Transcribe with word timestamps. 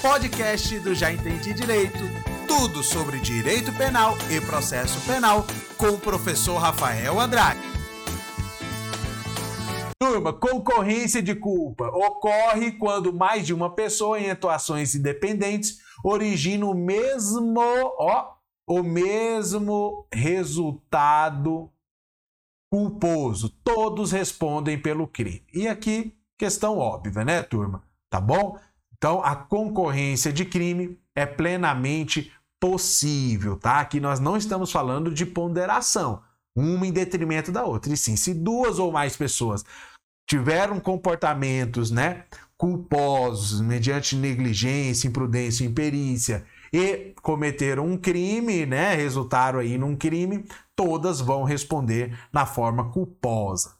podcast 0.00 0.78
do 0.80 0.94
Já 0.94 1.12
Entendi 1.12 1.52
Direito. 1.52 1.98
Tudo 2.48 2.82
sobre 2.82 3.20
direito 3.20 3.70
penal 3.74 4.14
e 4.30 4.40
processo 4.40 4.98
penal 5.06 5.44
com 5.76 5.88
o 5.88 6.00
professor 6.00 6.56
Rafael 6.56 7.20
Andrade. 7.20 7.60
Turma, 10.00 10.32
concorrência 10.32 11.22
de 11.22 11.34
culpa 11.34 11.86
ocorre 11.88 12.72
quando 12.72 13.12
mais 13.12 13.46
de 13.46 13.52
uma 13.52 13.74
pessoa 13.74 14.18
em 14.18 14.30
atuações 14.30 14.94
independentes 14.94 15.78
origina 16.02 16.64
o 16.64 16.74
mesmo, 16.74 17.60
ó, 17.98 18.32
o 18.66 18.82
mesmo 18.82 20.06
resultado 20.10 21.70
culposo. 22.72 23.50
Todos 23.62 24.12
respondem 24.12 24.80
pelo 24.80 25.06
crime. 25.06 25.44
E 25.52 25.68
aqui, 25.68 26.16
questão 26.38 26.78
óbvia, 26.78 27.22
né, 27.22 27.42
turma? 27.42 27.82
Tá 28.08 28.18
bom? 28.18 28.58
Então, 29.00 29.24
a 29.24 29.34
concorrência 29.34 30.30
de 30.30 30.44
crime 30.44 31.00
é 31.16 31.24
plenamente 31.24 32.30
possível, 32.60 33.56
tá? 33.56 33.80
Aqui 33.80 33.98
nós 33.98 34.20
não 34.20 34.36
estamos 34.36 34.70
falando 34.70 35.10
de 35.10 35.24
ponderação, 35.24 36.20
uma 36.54 36.86
em 36.86 36.92
detrimento 36.92 37.50
da 37.50 37.64
outra. 37.64 37.90
E 37.90 37.96
sim, 37.96 38.14
se 38.14 38.34
duas 38.34 38.78
ou 38.78 38.92
mais 38.92 39.16
pessoas 39.16 39.64
tiveram 40.28 40.78
comportamentos, 40.78 41.90
né, 41.90 42.24
culposos 42.58 43.62
mediante 43.62 44.14
negligência, 44.14 45.08
imprudência, 45.08 45.64
imperícia 45.64 46.44
e 46.70 47.14
cometeram 47.22 47.86
um 47.86 47.96
crime, 47.96 48.66
né, 48.66 48.94
resultaram 48.94 49.60
aí 49.60 49.78
num 49.78 49.96
crime, 49.96 50.44
todas 50.76 51.22
vão 51.22 51.42
responder 51.42 52.18
na 52.30 52.44
forma 52.44 52.90
culposa. 52.92 53.79